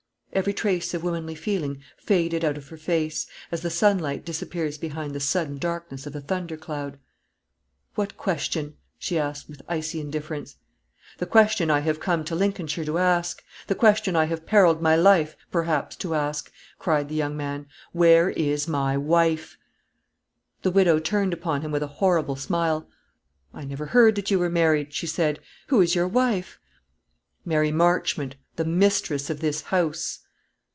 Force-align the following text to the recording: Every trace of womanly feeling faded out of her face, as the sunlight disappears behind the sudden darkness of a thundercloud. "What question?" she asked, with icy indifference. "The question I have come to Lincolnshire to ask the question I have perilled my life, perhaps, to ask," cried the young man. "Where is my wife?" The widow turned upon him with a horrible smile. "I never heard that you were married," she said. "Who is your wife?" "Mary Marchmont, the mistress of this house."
Every 0.33 0.53
trace 0.53 0.93
of 0.93 1.03
womanly 1.03 1.35
feeling 1.35 1.83
faded 1.97 2.45
out 2.45 2.55
of 2.57 2.69
her 2.69 2.77
face, 2.77 3.27
as 3.51 3.63
the 3.63 3.69
sunlight 3.69 4.23
disappears 4.23 4.77
behind 4.77 5.13
the 5.13 5.19
sudden 5.19 5.57
darkness 5.57 6.07
of 6.07 6.15
a 6.15 6.21
thundercloud. 6.21 6.97
"What 7.95 8.15
question?" 8.15 8.75
she 8.97 9.19
asked, 9.19 9.49
with 9.49 9.61
icy 9.67 9.99
indifference. 9.99 10.55
"The 11.17 11.25
question 11.25 11.69
I 11.69 11.81
have 11.81 11.99
come 11.99 12.23
to 12.23 12.33
Lincolnshire 12.33 12.85
to 12.85 12.97
ask 12.97 13.43
the 13.67 13.75
question 13.75 14.15
I 14.15 14.23
have 14.23 14.45
perilled 14.45 14.81
my 14.81 14.95
life, 14.95 15.35
perhaps, 15.51 15.97
to 15.97 16.15
ask," 16.15 16.49
cried 16.79 17.09
the 17.09 17.15
young 17.15 17.35
man. 17.35 17.67
"Where 17.91 18.29
is 18.29 18.69
my 18.69 18.95
wife?" 18.95 19.57
The 20.61 20.71
widow 20.71 20.97
turned 20.99 21.33
upon 21.33 21.61
him 21.61 21.71
with 21.73 21.83
a 21.83 21.87
horrible 21.99 22.37
smile. 22.37 22.87
"I 23.53 23.65
never 23.65 23.87
heard 23.87 24.15
that 24.15 24.31
you 24.31 24.39
were 24.39 24.49
married," 24.49 24.93
she 24.93 25.07
said. 25.07 25.41
"Who 25.67 25.81
is 25.81 25.93
your 25.93 26.07
wife?" 26.07 26.57
"Mary 27.43 27.71
Marchmont, 27.71 28.37
the 28.55 28.63
mistress 28.65 29.29
of 29.29 29.39
this 29.39 29.61
house." 29.63 30.19